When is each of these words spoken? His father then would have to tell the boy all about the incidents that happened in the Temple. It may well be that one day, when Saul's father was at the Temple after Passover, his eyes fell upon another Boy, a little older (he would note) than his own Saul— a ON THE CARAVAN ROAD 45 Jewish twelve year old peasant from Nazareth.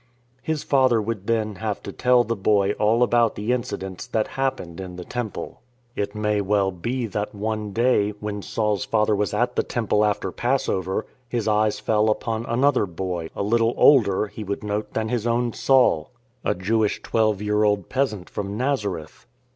His 0.41 0.63
father 0.63 0.99
then 1.03 1.47
would 1.49 1.57
have 1.59 1.83
to 1.83 1.91
tell 1.91 2.23
the 2.23 2.35
boy 2.35 2.71
all 2.79 3.03
about 3.03 3.35
the 3.35 3.53
incidents 3.53 4.07
that 4.07 4.29
happened 4.29 4.79
in 4.81 4.95
the 4.95 5.05
Temple. 5.05 5.61
It 5.95 6.15
may 6.15 6.41
well 6.41 6.71
be 6.71 7.05
that 7.05 7.35
one 7.35 7.71
day, 7.71 8.09
when 8.19 8.41
Saul's 8.41 8.83
father 8.83 9.15
was 9.15 9.31
at 9.31 9.55
the 9.55 9.61
Temple 9.61 10.03
after 10.03 10.31
Passover, 10.31 11.05
his 11.29 11.47
eyes 11.47 11.79
fell 11.79 12.09
upon 12.09 12.47
another 12.47 12.87
Boy, 12.87 13.29
a 13.35 13.43
little 13.43 13.75
older 13.77 14.25
(he 14.25 14.43
would 14.43 14.63
note) 14.63 14.91
than 14.95 15.09
his 15.09 15.27
own 15.27 15.53
Saul— 15.53 15.95
a 15.97 15.97
ON 15.99 15.99
THE 15.99 16.09
CARAVAN 16.09 16.51
ROAD 16.51 16.57
45 16.57 16.67
Jewish 16.67 17.01
twelve 17.03 17.41
year 17.43 17.63
old 17.63 17.87
peasant 17.89 18.27
from 18.27 18.57
Nazareth. 18.57 19.27